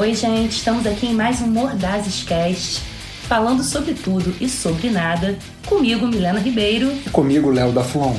Oi, 0.00 0.14
gente, 0.14 0.52
estamos 0.52 0.86
aqui 0.86 1.08
em 1.08 1.14
mais 1.14 1.42
um 1.42 1.46
Mordazes 1.46 2.22
Cast, 2.22 2.80
falando 3.28 3.62
sobre 3.62 3.92
tudo 3.92 4.34
e 4.40 4.48
sobre 4.48 4.88
nada, 4.88 5.36
comigo, 5.66 6.06
Milena 6.06 6.40
Ribeiro. 6.40 6.90
E 7.06 7.10
comigo, 7.10 7.50
Léo 7.50 7.70
da 7.70 7.84
Flon. 7.84 8.16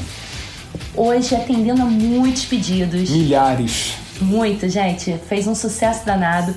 Hoje 0.95 1.34
atendendo 1.34 1.81
a 1.81 1.86
muitos 1.86 2.45
pedidos. 2.45 3.09
Milhares. 3.09 3.95
Muito, 4.21 4.70
gente. 4.70 5.20
Fez 5.27 5.48
um 5.48 5.55
sucesso 5.55 6.05
danado. 6.05 6.54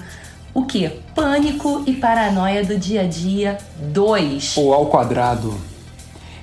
O 0.52 0.66
que? 0.66 0.90
Pânico 1.14 1.82
e 1.86 1.94
paranoia 1.94 2.62
do 2.62 2.76
dia 2.76 3.00
a 3.00 3.06
dia 3.06 3.56
2. 3.78 4.58
Ou 4.58 4.74
ao 4.74 4.88
quadrado. 4.88 5.58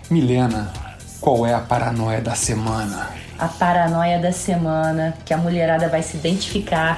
Milena, 0.09 0.73
qual 1.19 1.45
é 1.45 1.53
a 1.53 1.59
paranoia 1.59 2.19
da 2.19 2.33
semana? 2.33 3.11
A 3.37 3.47
paranoia 3.47 4.17
da 4.17 4.31
semana, 4.31 5.13
que 5.23 5.35
a 5.35 5.37
mulherada 5.37 5.87
vai 5.87 6.01
se 6.01 6.17
identificar 6.17 6.97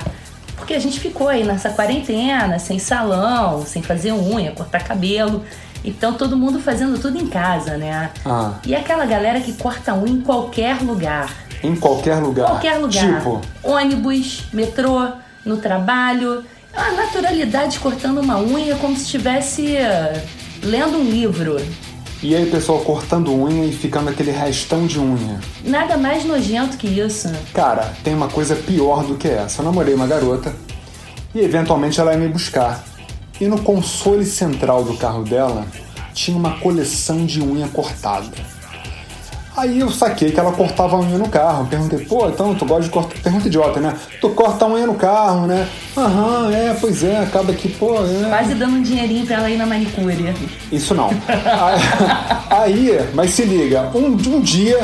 porque 0.64 0.74
a 0.74 0.80
gente 0.80 0.98
ficou 0.98 1.28
aí 1.28 1.44
nessa 1.44 1.72
quarentena, 1.72 2.58
sem 2.58 2.80
salão, 2.80 3.66
sem 3.66 3.82
fazer 3.82 4.14
unha, 4.14 4.54
cortar 4.54 4.82
cabelo. 4.82 5.44
Então 5.84 6.14
todo 6.14 6.38
mundo 6.38 6.58
fazendo 6.58 6.98
tudo 6.98 7.18
em 7.18 7.28
casa, 7.28 7.76
né? 7.76 8.12
Ah. 8.26 8.54
E 8.66 8.74
aquela 8.74 9.06
galera 9.06 9.42
que 9.42 9.52
corta 9.54 9.94
unha 9.94 10.14
em 10.14 10.22
qualquer 10.22 10.82
lugar. 10.82 11.30
Em 11.62 11.76
qualquer 11.76 12.16
lugar? 12.16 12.48
Qualquer 12.48 12.78
lugar. 12.78 13.18
Tipo? 13.18 13.42
Ônibus, 13.62 14.46
metrô, 14.54 15.10
no 15.44 15.58
trabalho. 15.58 16.46
A 16.74 16.94
naturalidade 16.94 17.78
cortando 17.80 18.22
uma 18.22 18.40
unha 18.40 18.76
como 18.78 18.96
se 18.96 19.04
estivesse 19.04 19.76
lendo 20.64 20.98
um 20.98 21.04
livro. 21.04 21.58
E 22.24 22.34
aí, 22.34 22.50
pessoal, 22.50 22.80
cortando 22.80 23.34
unha 23.34 23.66
e 23.66 23.74
ficando 23.74 24.10
aquele 24.10 24.32
restão 24.32 24.88
de 24.88 24.98
unha. 24.98 25.42
Nada 25.62 25.98
mais 25.98 26.24
nojento 26.24 26.78
que 26.78 26.88
isso. 26.88 27.30
Cara, 27.54 27.94
tem 28.02 28.16
uma 28.16 28.30
coisa 28.30 28.56
pior 28.56 29.04
do 29.04 29.16
que 29.16 29.28
essa. 29.28 29.62
Eu 29.62 29.66
namorei 29.66 29.94
uma 29.94 30.08
garota 30.08 30.56
e 31.36 31.42
eventualmente 31.42 32.00
ela 32.00 32.14
ia 32.14 32.18
me 32.18 32.30
buscar. 32.30 32.82
E 33.42 33.46
no 33.46 33.62
console 33.62 34.26
central 34.26 34.86
do 34.86 34.96
carro 34.96 35.26
dela 35.26 35.68
tinha 36.14 36.38
uma 36.38 36.58
coleção 36.60 37.26
de 37.26 37.42
unha 37.42 37.68
cortada. 37.68 38.32
Aí 39.56 39.80
eu 39.80 39.92
saquei 39.92 40.32
que 40.32 40.40
ela 40.40 40.52
cortava 40.52 40.96
a 40.96 41.00
unha 41.00 41.18
no 41.18 41.30
carro. 41.30 41.68
Perguntei, 41.68 42.00
pô, 42.06 42.28
então 42.28 42.56
tu 42.56 42.66
gosta 42.66 42.84
de 42.84 42.90
cortar. 42.90 43.20
Pergunta 43.22 43.48
idiota, 43.48 43.80
né? 43.80 43.94
Tu 44.20 44.30
corta 44.30 44.66
a 44.66 44.68
unha 44.68 44.88
no 44.88 44.96
carro, 44.96 45.46
né? 45.46 45.68
Aham, 45.96 46.52
é, 46.52 46.76
pois 46.80 47.04
é, 47.04 47.20
acaba 47.20 47.54
que, 47.54 47.70
pô. 47.70 47.96
É. 48.04 48.30
Quase 48.30 48.56
dando 48.56 48.78
um 48.78 48.82
dinheirinho 48.82 49.26
pra 49.26 49.38
ela 49.38 49.50
ir 49.50 49.58
na 49.58 49.66
manicure. 49.66 50.34
Isso 50.72 50.96
não. 50.96 51.10
Aí, 52.50 53.00
mas 53.14 53.32
se 53.32 53.44
liga, 53.44 53.92
um, 53.94 54.08
um 54.08 54.42
dia, 54.42 54.80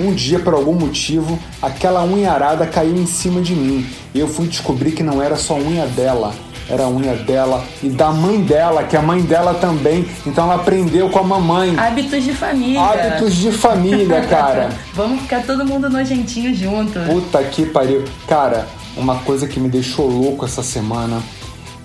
um 0.00 0.12
dia, 0.12 0.38
por 0.38 0.54
algum 0.54 0.74
motivo, 0.74 1.38
aquela 1.60 2.04
unha 2.04 2.30
arada 2.30 2.66
caiu 2.66 2.96
em 2.96 3.06
cima 3.06 3.40
de 3.40 3.54
mim. 3.54 3.84
E 4.14 4.20
eu 4.20 4.28
fui 4.28 4.46
descobrir 4.46 4.92
que 4.92 5.02
não 5.02 5.20
era 5.20 5.36
só 5.36 5.54
unha 5.54 5.86
dela 5.86 6.32
era 6.72 6.84
a 6.84 6.88
unha 6.88 7.14
dela 7.14 7.62
e 7.82 7.90
da 7.90 8.10
mãe 8.10 8.40
dela, 8.40 8.82
que 8.84 8.96
a 8.96 9.02
mãe 9.02 9.20
dela 9.20 9.52
também. 9.52 10.06
Então 10.26 10.44
ela 10.44 10.54
aprendeu 10.54 11.10
com 11.10 11.18
a 11.18 11.22
mamãe. 11.22 11.78
Hábitos 11.78 12.24
de 12.24 12.32
família. 12.32 12.80
Hábitos 12.80 13.34
de 13.34 13.52
família, 13.52 14.22
cara. 14.22 14.70
Vamos 14.94 15.20
ficar 15.20 15.42
todo 15.44 15.66
mundo 15.66 15.90
nojentinho 15.90 16.54
junto. 16.54 16.98
Puta 17.00 17.44
que 17.44 17.66
pariu. 17.66 18.02
Cara, 18.26 18.66
uma 18.96 19.16
coisa 19.16 19.46
que 19.46 19.60
me 19.60 19.68
deixou 19.68 20.08
louco 20.08 20.46
essa 20.46 20.62
semana. 20.62 21.22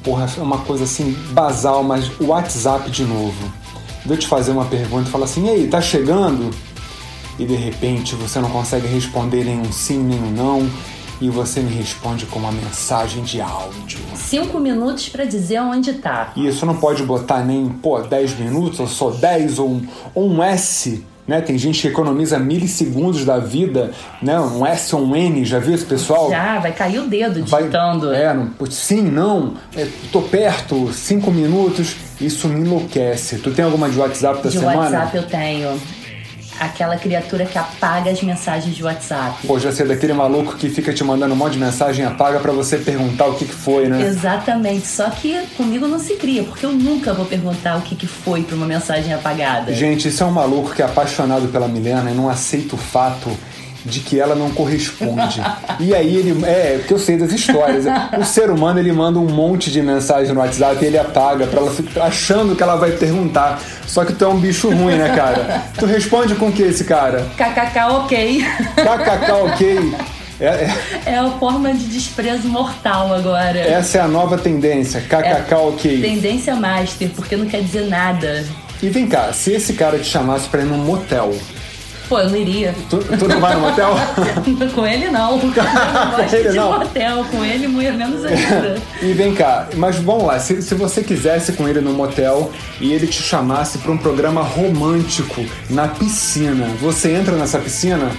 Porra, 0.06 0.26
é 0.38 0.42
uma 0.42 0.60
coisa 0.60 0.86
assim 0.86 1.12
basal, 1.32 1.84
mas 1.84 2.10
o 2.18 2.28
WhatsApp 2.28 2.90
de 2.90 3.04
novo. 3.04 3.52
Vou 4.06 4.16
te 4.16 4.26
fazer 4.26 4.52
uma 4.52 4.66
pergunta 4.66 5.10
e 5.10 5.11
falar 5.11 5.26
assim: 5.26 5.48
e 5.48 5.50
aí, 5.50 5.67
tá 5.67 5.82
chegando? 5.82 6.50
E 7.38 7.45
de 7.45 7.56
repente 7.56 8.16
você 8.16 8.40
não 8.40 8.50
consegue 8.50 8.88
responder 8.88 9.44
nenhum 9.44 9.70
sim, 9.70 10.00
nenhum 10.00 10.32
não 10.32 10.70
e 11.20 11.30
você 11.30 11.60
me 11.61 11.73
responde 11.73 12.26
com 12.26 12.39
uma 12.39 12.52
mensagem 12.52 13.23
de 13.23 13.42
áudio. 13.42 14.00
Cinco 14.16 14.60
minutos 14.60 15.10
para 15.10 15.26
dizer 15.26 15.60
onde 15.61 15.94
tá. 15.94 16.32
E 16.36 16.48
isso 16.48 16.66
não 16.66 16.78
pode 16.78 17.04
botar 17.04 17.44
nem, 17.44 17.70
pô, 17.70 18.00
10 18.00 18.39
minutos, 18.39 18.80
ou 18.80 18.88
só 18.88 19.10
10, 19.10 19.60
ou 19.60 19.70
um, 19.70 19.88
ou 20.14 20.30
um 20.30 20.44
S. 20.44 21.04
Né? 21.28 21.42
Tem 21.42 21.58
gente 21.58 21.82
que 21.82 21.88
economiza 21.89 22.39
milissegundos 22.39 23.26
da 23.26 23.38
vida, 23.38 23.92
né? 24.22 24.39
Um 24.39 24.66
S 24.66 24.95
ou 24.95 25.04
um 25.04 25.14
N, 25.14 25.44
já 25.44 25.60
viu 25.60 25.76
esse 25.76 25.83
pessoal? 25.83 26.30
Já, 26.30 26.58
vai 26.60 26.72
cair 26.72 27.00
o 27.00 27.08
dedo 27.08 27.42
digitando. 27.42 28.08
Vai, 28.08 28.23
é, 28.23 28.34
não, 28.34 28.49
sim, 28.70 29.02
não, 29.02 29.55
é, 29.76 29.86
tô 30.10 30.22
perto, 30.22 30.94
cinco 30.94 31.30
minutos, 31.30 31.98
isso 32.22 32.48
me 32.48 32.61
enlouquece. 32.61 33.39
Tu 33.39 33.52
tem 33.52 33.66
alguma 33.66 33.89
de 33.89 33.99
WhatsApp 33.99 34.42
da 34.42 34.49
de 34.49 34.58
semana? 34.58 34.88
De 34.88 34.95
WhatsApp 34.95 35.17
eu 35.17 35.23
tenho 35.23 35.82
aquela 36.60 36.98
criatura 36.98 37.45
que 37.45 37.58
apaga 37.58 38.12
as 38.12 38.22
mensagens 38.22 38.76
de 38.76 38.84
WhatsApp. 38.84 39.45
Pô, 39.45 39.60
já 39.60 39.72
sei 39.72 39.86
daquele 39.86 40.14
maluco 40.14 40.56
que 40.56 40.70
fica 40.70 40.94
te 40.94 41.04
mandando 41.04 41.34
um 41.34 41.38
monte 41.38 41.54
de 41.54 41.60
mensagem 41.60 42.06
apaga 42.06 42.40
para 42.40 42.52
você 42.52 42.78
perguntar 42.78 43.28
o 43.28 43.36
que, 43.36 43.45
que 43.45 43.54
foi, 43.54 43.88
né? 43.88 44.08
Exatamente. 44.08 44.88
Só 44.88 45.10
que 45.10 45.40
comigo 45.56 45.88
não 45.88 46.00
se 46.00 46.16
cria, 46.16 46.44
porque 46.44 46.66
eu 46.66 46.72
nunca 46.72 47.14
vou 47.14 47.26
perguntar 47.26 47.78
o 47.78 47.82
que, 47.82 47.96
que 47.96 48.08
foi 48.08 48.44
pra 48.44 48.56
uma 48.56 48.66
mensagem 48.66 49.14
apagada. 49.14 49.73
Gente, 49.73 50.08
isso 50.08 50.23
é 50.23 50.26
um 50.26 50.32
maluco 50.32 50.73
que 50.73 50.82
é 50.82 50.86
apaixonado 50.86 51.48
pela 51.48 51.67
Milena 51.67 52.12
e 52.12 52.14
não 52.14 52.30
aceita 52.30 52.76
o 52.76 52.78
fato 52.78 53.30
de 53.87 54.02
que 54.02 54.20
ela 54.20 54.36
não 54.36 54.52
corresponde. 54.52 55.42
e 55.80 55.95
aí 55.95 56.15
ele. 56.15 56.45
É, 56.45 56.83
que 56.86 56.93
eu 56.93 56.99
sei 56.99 57.17
das 57.17 57.31
histórias. 57.31 57.86
O 58.20 58.23
ser 58.23 58.49
humano 58.49 58.80
ele 58.80 58.92
manda 58.92 59.17
um 59.17 59.27
monte 59.27 59.71
de 59.71 59.81
mensagem 59.81 60.33
no 60.33 60.42
WhatsApp 60.42 60.83
e 60.83 60.87
ele 60.87 60.98
apaga 60.98 61.48
pra 61.48 61.61
ela 61.61 61.71
ficar 61.71 62.03
achando 62.03 62.55
que 62.55 62.61
ela 62.61 62.75
vai 62.75 62.92
perguntar. 62.92 63.59
Só 63.87 64.03
que 64.03 64.14
tu 64.14 64.25
é 64.25 64.27
um 64.27 64.39
bicho 64.39 64.70
ruim, 64.70 64.95
né, 64.95 65.15
cara? 65.15 65.64
Tu 65.77 65.86
responde 65.86 66.36
com 66.36 66.49
o 66.49 66.52
que 66.52 66.61
esse 66.61 66.83
cara? 66.83 67.25
KKK 67.37 67.80
ok. 67.92 68.45
KKK 68.75 69.31
ok. 69.31 69.95
É, 70.39 70.45
é... 70.45 71.14
é 71.14 71.17
a 71.17 71.31
forma 71.31 71.73
de 71.73 71.86
desprezo 71.86 72.48
mortal 72.48 73.14
agora. 73.14 73.59
Essa 73.59 73.99
é 73.99 74.02
a 74.02 74.08
nova 74.08 74.37
tendência, 74.37 75.02
KKK 75.02 75.54
é 75.54 75.55
ok. 75.55 76.02
Tendência 76.02 76.55
master, 76.55 77.09
porque 77.15 77.36
não 77.36 77.48
quer 77.48 77.61
dizer 77.61 77.87
nada. 77.87 78.45
E 78.81 78.89
vem 78.89 79.08
cá, 79.08 79.33
se 79.33 79.54
esse 79.54 79.73
cara 79.73 79.98
te 79.98 80.05
chamasse 80.05 80.48
pra 80.48 80.61
ir 80.61 80.65
num 80.65 80.77
motel, 80.77 81.33
Pô, 82.08 82.20
eu 82.20 82.30
não 82.30 82.36
iria. 82.38 82.73
Tu, 82.90 82.98
tu 82.98 83.28
não 83.28 83.40
vai 83.40 83.56
no 83.56 83.62
motel? 83.62 83.95
com 84.73 84.86
ele 84.86 85.10
não. 85.10 85.38
Eu 85.42 85.48
não 85.48 86.12
gosto 86.18 86.36
ele, 86.36 86.50
de 86.50 86.56
não. 86.56 86.80
motel. 86.80 87.26
Com 87.26 87.44
ele, 87.44 87.68
menos 87.68 88.23
ainda. 88.23 88.82
e 89.02 89.12
vem 89.14 89.34
cá, 89.34 89.68
mas 89.76 89.98
vamos 89.98 90.26
lá. 90.26 90.40
Se, 90.40 90.62
se 90.62 90.76
você 90.76 91.04
quisesse 91.04 91.54
com 91.54 91.67
ele 91.67 91.82
no 91.82 91.92
motel 91.94 92.52
e 92.80 92.94
ele 92.94 93.08
te 93.08 93.22
chamasse 93.22 93.80
para 93.80 93.92
um 93.92 93.98
programa 93.98 94.42
romântico 94.42 95.46
na 95.70 95.88
piscina, 95.88 96.67
você 96.80 97.12
entra 97.12 97.36
nessa 97.36 97.60
piscina? 97.60 98.12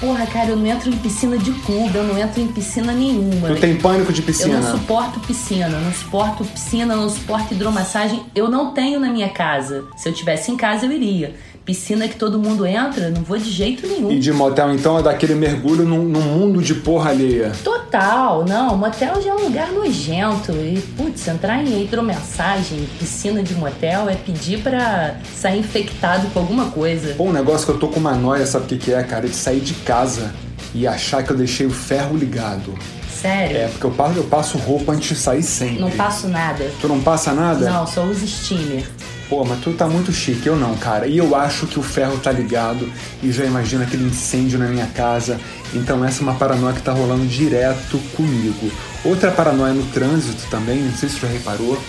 Porra, 0.00 0.26
cara, 0.26 0.50
eu 0.50 0.56
não 0.56 0.66
entro 0.66 0.88
em 0.88 0.96
piscina 0.96 1.36
de 1.36 1.52
clube, 1.52 1.94
eu 1.94 2.04
não 2.04 2.16
entro 2.16 2.40
em 2.40 2.48
piscina 2.48 2.90
nenhuma. 2.90 3.50
Não 3.50 3.56
tem 3.56 3.76
pânico 3.76 4.10
de 4.12 4.22
piscina? 4.22 4.54
Eu 4.54 4.62
não 4.62 4.78
suporto 4.78 5.20
piscina, 5.20 5.68
não 5.68 5.92
suporto 5.92 6.44
piscina, 6.44 6.96
não 6.96 7.10
suporto 7.10 7.52
hidromassagem. 7.52 8.22
Eu 8.34 8.48
não 8.48 8.72
tenho 8.72 8.98
na 8.98 9.10
minha 9.10 9.28
casa. 9.28 9.84
Se 9.96 10.08
eu 10.08 10.14
tivesse 10.14 10.50
em 10.50 10.56
casa, 10.56 10.86
eu 10.86 10.92
iria 10.92 11.34
piscina 11.70 12.08
que 12.08 12.16
todo 12.16 12.36
mundo 12.36 12.66
entra, 12.66 13.10
não 13.10 13.22
vou 13.22 13.38
de 13.38 13.48
jeito 13.48 13.86
nenhum. 13.86 14.10
E 14.10 14.18
de 14.18 14.32
motel, 14.32 14.72
então, 14.74 14.98
é 14.98 15.02
daquele 15.02 15.36
mergulho 15.36 15.84
num, 15.84 16.02
num 16.02 16.20
mundo 16.20 16.60
de 16.60 16.74
porra 16.74 17.10
alheia. 17.10 17.52
Total, 17.62 18.44
não. 18.44 18.76
Motel 18.76 19.22
já 19.22 19.30
é 19.30 19.34
um 19.34 19.44
lugar 19.44 19.70
nojento. 19.70 20.50
E, 20.50 20.82
putz, 20.96 21.28
entrar 21.28 21.62
em 21.62 21.84
hidromensagem, 21.84 22.88
piscina 22.98 23.40
de 23.40 23.54
motel, 23.54 24.08
é 24.08 24.16
pedir 24.16 24.62
para 24.62 25.16
sair 25.36 25.60
infectado 25.60 26.28
com 26.30 26.40
alguma 26.40 26.66
coisa. 26.72 27.14
Pô, 27.14 27.24
um 27.24 27.32
negócio 27.32 27.66
que 27.66 27.72
eu 27.72 27.78
tô 27.78 27.86
com 27.86 28.00
uma 28.00 28.14
noia, 28.14 28.46
sabe 28.46 28.64
o 28.64 28.68
que, 28.68 28.76
que 28.76 28.92
é, 28.92 29.02
cara? 29.04 29.28
De 29.28 29.36
sair 29.36 29.60
de 29.60 29.74
casa 29.90 30.32
e 30.72 30.86
achar 30.86 31.24
que 31.24 31.32
eu 31.32 31.36
deixei 31.36 31.66
o 31.66 31.70
ferro 31.70 32.16
ligado. 32.16 32.78
Sério? 33.20 33.56
É, 33.56 33.66
porque 33.66 33.84
eu 33.84 33.90
passo, 33.90 34.16
eu 34.18 34.24
passo 34.24 34.56
roupa 34.56 34.92
antes 34.92 35.08
de 35.08 35.16
sair 35.16 35.42
sempre. 35.42 35.80
Não 35.80 35.90
passo 35.90 36.28
nada. 36.28 36.70
Tu 36.80 36.86
não 36.86 37.00
passa 37.00 37.32
nada? 37.32 37.68
Não, 37.68 37.84
só 37.86 38.04
uso 38.04 38.26
steamer. 38.26 38.86
Pô, 39.28 39.44
mas 39.44 39.60
tu 39.60 39.72
tá 39.72 39.88
muito 39.88 40.12
chique, 40.12 40.46
eu 40.46 40.56
não, 40.56 40.76
cara. 40.76 41.08
E 41.08 41.18
eu 41.18 41.34
acho 41.34 41.66
que 41.66 41.78
o 41.78 41.82
ferro 41.82 42.18
tá 42.18 42.30
ligado 42.30 42.90
e 43.20 43.32
já 43.32 43.44
imagino 43.44 43.82
aquele 43.82 44.04
incêndio 44.04 44.60
na 44.60 44.66
minha 44.66 44.86
casa. 44.86 45.40
Então 45.74 46.04
essa 46.04 46.20
é 46.20 46.22
uma 46.22 46.34
paranoia 46.34 46.72
que 46.72 46.82
tá 46.82 46.92
rolando 46.92 47.26
direto 47.26 47.98
comigo. 48.16 48.70
Outra 49.04 49.32
paranoia 49.32 49.74
no 49.74 49.84
trânsito 49.86 50.48
também, 50.50 50.78
não 50.78 50.94
sei 50.94 51.08
se 51.08 51.16
você 51.16 51.26
já 51.26 51.32
reparou. 51.32 51.80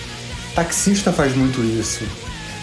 Taxista 0.56 1.12
faz 1.12 1.36
muito 1.36 1.60
isso. 1.62 2.04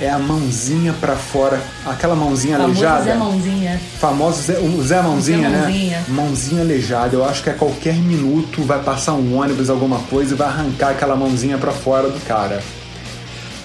É 0.01 0.09
a 0.09 0.17
mãozinha 0.17 0.93
para 0.93 1.15
fora, 1.15 1.61
aquela 1.85 2.15
mãozinha 2.15 2.57
Famoso 2.57 2.71
aleijada. 2.71 3.03
Zé 3.03 3.15
Mãozinha. 3.15 3.81
Famoso 3.99 4.41
Zé, 4.43 4.57
o 4.59 4.81
Zé 4.81 5.01
Mãozinha, 5.01 5.49
Zé 5.49 5.49
né? 5.49 5.61
Mãozinha. 5.61 6.05
Mãozinha 6.07 6.61
aleijada. 6.61 7.15
Eu 7.15 7.25
acho 7.25 7.43
que 7.43 7.49
a 7.49 7.53
qualquer 7.53 7.95
minuto 7.95 8.63
vai 8.63 8.81
passar 8.81 9.13
um 9.13 9.37
ônibus, 9.37 9.69
alguma 9.69 9.99
coisa 9.99 10.33
e 10.33 10.37
vai 10.37 10.47
arrancar 10.47 10.91
aquela 10.91 11.17
mãozinha 11.17 11.57
para 11.57 11.73
fora 11.73 12.09
do 12.09 12.19
cara. 12.25 12.63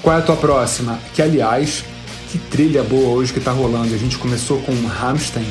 Qual 0.02 0.14
é 0.16 0.18
a 0.18 0.22
tua 0.22 0.36
próxima? 0.36 0.98
Que, 1.14 1.22
aliás, 1.22 1.84
que 2.32 2.38
trilha 2.38 2.82
boa 2.82 3.10
hoje 3.10 3.32
que 3.32 3.38
tá 3.38 3.52
rolando. 3.52 3.94
A 3.94 3.98
gente 3.98 4.18
começou 4.18 4.60
com 4.62 4.72
Rammstein 4.86 5.46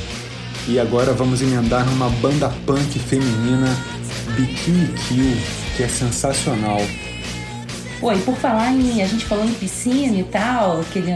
e 0.67 0.77
agora 0.77 1.13
vamos 1.13 1.41
emendar 1.41 1.85
numa 1.85 2.09
banda 2.09 2.51
punk 2.65 2.99
feminina, 2.99 3.73
Bikini 4.35 4.87
Kill, 5.07 5.37
que 5.77 5.83
é 5.83 5.87
sensacional. 5.87 6.81
E 8.11 8.19
por 8.19 8.35
falar 8.35 8.71
em. 8.71 9.01
A 9.01 9.07
gente 9.07 9.25
falou 9.25 9.45
em 9.45 9.53
piscina 9.53 10.17
e 10.17 10.23
tal, 10.23 10.81
aquele 10.81 11.13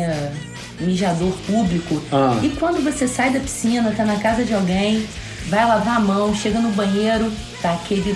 mijador 0.79 1.33
público. 1.45 2.01
Ah. 2.11 2.39
E 2.41 2.49
quando 2.49 2.83
você 2.83 3.07
sai 3.07 3.31
da 3.31 3.39
piscina, 3.39 3.93
tá 3.95 4.05
na 4.05 4.17
casa 4.17 4.43
de 4.43 4.53
alguém, 4.53 5.07
vai 5.49 5.65
lavar 5.65 5.97
a 5.97 5.99
mão, 5.99 6.35
chega 6.35 6.59
no 6.59 6.69
banheiro, 6.71 7.31
tá 7.61 7.73
aquele 7.73 8.15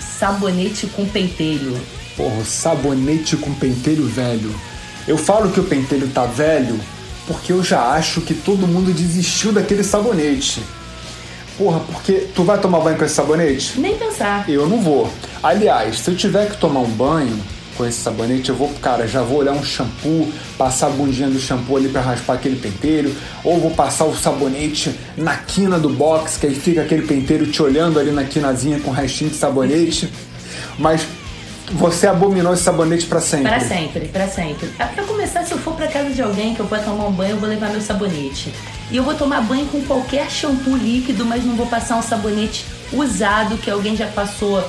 sabonete 0.00 0.86
com 0.88 1.06
pentelho. 1.06 1.80
Porra, 2.16 2.44
sabonete 2.44 3.36
com 3.36 3.54
pentelho 3.54 4.06
velho. 4.06 4.54
Eu 5.08 5.16
falo 5.16 5.50
que 5.50 5.60
o 5.60 5.64
pentelho 5.64 6.08
tá 6.08 6.26
velho 6.26 6.78
porque 7.26 7.52
eu 7.52 7.62
já 7.62 7.92
acho 7.92 8.20
que 8.20 8.34
todo 8.34 8.66
mundo 8.66 8.92
desistiu 8.92 9.52
daquele 9.52 9.84
sabonete. 9.84 10.60
Porra, 11.56 11.78
porque 11.80 12.26
tu 12.34 12.42
vai 12.42 12.58
tomar 12.58 12.80
banho 12.80 12.98
com 12.98 13.04
esse 13.04 13.14
sabonete? 13.14 13.78
Nem 13.78 13.96
pensar. 13.96 14.48
Eu 14.48 14.68
não 14.68 14.80
vou. 14.80 15.08
Aliás, 15.42 16.00
se 16.00 16.10
eu 16.10 16.16
tiver 16.16 16.50
que 16.50 16.56
tomar 16.56 16.80
um 16.80 16.90
banho 16.90 17.38
com 17.80 17.86
esse 17.86 17.98
sabonete, 17.98 18.50
eu 18.50 18.54
vou, 18.54 18.68
cara, 18.82 19.08
já 19.08 19.22
vou 19.22 19.38
olhar 19.38 19.52
um 19.52 19.64
shampoo, 19.64 20.30
passar 20.58 20.88
a 20.88 20.90
bundinha 20.90 21.30
do 21.30 21.40
shampoo 21.40 21.78
ali 21.78 21.88
para 21.88 22.02
raspar 22.02 22.34
aquele 22.34 22.56
penteiro, 22.56 23.10
ou 23.42 23.58
vou 23.58 23.70
passar 23.70 24.04
o 24.04 24.14
sabonete 24.14 24.94
na 25.16 25.34
quina 25.34 25.78
do 25.78 25.88
box, 25.88 26.36
que 26.36 26.46
aí 26.46 26.54
fica 26.54 26.82
aquele 26.82 27.06
penteiro 27.06 27.46
te 27.46 27.62
olhando 27.62 27.98
ali 27.98 28.12
na 28.12 28.24
quinazinha 28.24 28.78
com 28.80 28.90
restinho 28.90 29.30
de 29.30 29.36
sabonete. 29.36 30.12
Mas 30.78 31.06
você 31.72 32.06
abominou 32.06 32.52
esse 32.52 32.64
sabonete 32.64 33.06
para 33.06 33.20
sempre? 33.22 33.48
Para 33.48 33.60
sempre, 33.60 34.08
para 34.08 34.28
sempre. 34.28 34.68
Ah, 34.78 34.84
pra 34.84 35.04
começar, 35.04 35.42
se 35.46 35.52
eu 35.52 35.58
for 35.58 35.74
pra 35.74 35.88
casa 35.88 36.10
de 36.10 36.20
alguém 36.20 36.54
que 36.54 36.60
eu 36.60 36.66
vou 36.66 36.78
tomar 36.80 37.06
um 37.06 37.12
banho, 37.12 37.30
eu 37.30 37.38
vou 37.38 37.48
levar 37.48 37.70
meu 37.70 37.80
sabonete. 37.80 38.52
E 38.90 38.96
eu 38.98 39.02
vou 39.02 39.14
tomar 39.14 39.40
banho 39.40 39.64
com 39.66 39.80
qualquer 39.84 40.30
shampoo 40.30 40.76
líquido, 40.76 41.24
mas 41.24 41.46
não 41.46 41.56
vou 41.56 41.66
passar 41.66 41.96
um 41.96 42.02
sabonete 42.02 42.66
usado 42.92 43.56
que 43.56 43.70
alguém 43.70 43.96
já 43.96 44.08
passou 44.08 44.62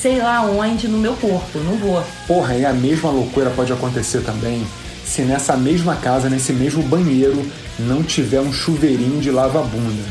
sei 0.00 0.18
lá 0.18 0.42
onde 0.42 0.88
no 0.88 0.98
meu 0.98 1.14
corpo. 1.14 1.58
Não 1.58 1.76
vou. 1.76 2.04
Porra, 2.26 2.54
e 2.54 2.64
a 2.64 2.72
mesma 2.72 3.10
loucura 3.10 3.50
pode 3.50 3.72
acontecer 3.72 4.20
também 4.20 4.66
se 5.08 5.22
nessa 5.22 5.56
mesma 5.56 5.96
casa, 5.96 6.28
nesse 6.28 6.52
mesmo 6.52 6.82
banheiro, 6.82 7.42
não 7.78 8.02
tiver 8.02 8.40
um 8.40 8.52
chuveirinho 8.52 9.20
de 9.20 9.30
lava-bunda. 9.30 10.04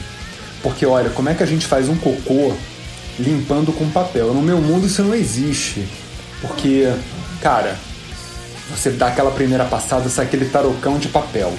Porque 0.63 0.85
olha, 0.87 1.11
como 1.11 1.29
é 1.29 1.35
que 1.35 1.43
a 1.43 1.45
gente 1.45 1.67
faz 1.67 1.87
um 1.87 1.95
cocô 1.95 2.53
limpando 3.19 3.71
com 3.71 3.87
papel? 3.91 4.33
No 4.33 4.41
meu 4.41 4.59
mundo 4.59 4.87
isso 4.87 5.03
não 5.03 5.13
existe. 5.13 5.87
Porque, 6.41 6.91
cara, 7.41 7.77
você 8.71 8.89
dá 8.89 9.07
aquela 9.07 9.29
primeira 9.29 9.65
passada, 9.65 10.09
sai 10.09 10.25
aquele 10.25 10.45
tarocão 10.45 10.97
de 10.97 11.09
papel, 11.09 11.53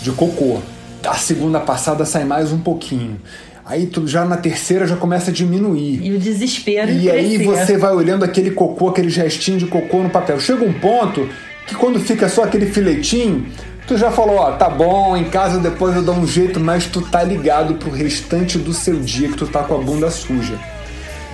de 0.00 0.12
cocô. 0.12 0.60
A 1.04 1.16
segunda 1.16 1.58
passada 1.58 2.04
sai 2.04 2.24
mais 2.24 2.52
um 2.52 2.58
pouquinho. 2.58 3.20
Aí 3.66 3.86
tu 3.86 4.06
já 4.06 4.24
na 4.24 4.36
terceira 4.36 4.86
já 4.86 4.94
começa 4.94 5.32
a 5.32 5.34
diminuir. 5.34 6.00
E 6.00 6.12
o 6.14 6.20
desespero. 6.20 6.88
E 6.88 7.10
aí 7.10 7.44
você 7.44 7.76
vai 7.76 7.92
olhando 7.92 8.24
aquele 8.24 8.52
cocô, 8.52 8.90
aquele 8.90 9.10
gestinho 9.10 9.58
de 9.58 9.66
cocô 9.66 10.04
no 10.04 10.08
papel. 10.08 10.38
Chega 10.38 10.64
um 10.64 10.72
ponto 10.72 11.28
que 11.66 11.74
quando 11.74 11.98
fica 11.98 12.28
só 12.28 12.44
aquele 12.44 12.66
filetinho, 12.66 13.44
tu 13.84 13.98
já 13.98 14.12
falou, 14.12 14.36
ó, 14.36 14.52
tá 14.52 14.70
bom, 14.70 15.16
em 15.16 15.24
casa 15.24 15.58
depois 15.58 15.96
eu 15.96 16.02
dou 16.02 16.14
um 16.14 16.24
jeito, 16.24 16.60
mas 16.60 16.86
tu 16.86 17.00
tá 17.00 17.24
ligado 17.24 17.74
pro 17.74 17.90
restante 17.90 18.56
do 18.56 18.72
seu 18.72 19.00
dia 19.00 19.28
que 19.28 19.36
tu 19.36 19.48
tá 19.48 19.64
com 19.64 19.74
a 19.74 19.78
bunda 19.78 20.12
suja. 20.12 20.56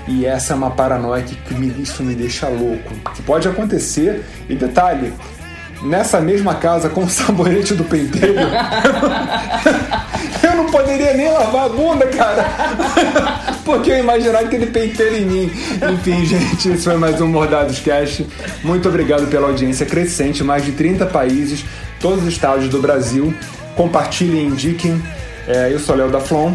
E 0.09 0.25
essa 0.25 0.55
é 0.55 0.57
uma 0.57 0.71
paranoia 0.71 1.23
que, 1.23 1.37
que 1.37 1.53
me, 1.53 1.83
isso 1.83 2.03
me 2.03 2.15
deixa 2.15 2.49
louco. 2.49 2.95
Que 3.15 3.21
pode 3.23 3.47
acontecer, 3.47 4.25
e 4.49 4.55
detalhe, 4.55 5.13
nessa 5.83 6.19
mesma 6.19 6.55
casa 6.55 6.89
com 6.89 7.05
o 7.05 7.09
sabonete 7.11 7.75
do 7.75 7.85
penteiro, 7.85 8.41
poderia 10.83 11.15
nem 11.15 11.29
lavar 11.29 11.67
a 11.67 11.69
bunda, 11.69 12.07
cara. 12.07 12.45
Porque 13.65 13.91
eu 13.91 13.99
imaginava 13.99 14.45
aquele 14.45 14.67
penteiro 14.67 15.17
em 15.17 15.25
mim. 15.25 15.53
Enfim, 15.93 16.25
gente, 16.27 16.71
esse 16.71 16.85
foi 16.85 16.97
mais 16.97 17.21
um 17.21 17.29
Mordados 17.29 17.79
Cast. 17.79 18.27
Muito 18.63 18.89
obrigado 18.89 19.27
pela 19.29 19.49
audiência 19.49 19.87
crescente, 19.87 20.43
mais 20.43 20.65
de 20.65 20.73
30 20.73 21.07
países, 21.07 21.65
todos 22.01 22.23
os 22.23 22.29
estados 22.29 22.69
do 22.69 22.81
Brasil. 22.81 23.33
Compartilhem, 23.77 24.49
indiquem. 24.49 25.03
É, 25.47 25.73
eu 25.73 25.79
sou 25.79 25.97
Léo 25.97 26.11
da 26.11 26.21
Flon. 26.21 26.55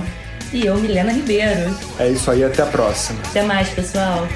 E 0.54 0.66
eu, 0.66 0.76
Milena 0.78 1.12
Ribeiro. 1.12 1.76
É 2.00 2.10
isso 2.10 2.30
aí, 2.30 2.44
até 2.44 2.62
a 2.62 2.68
próxima. 2.68 3.20
Até 3.30 3.42
mais, 3.44 3.70
pessoal. 3.70 4.28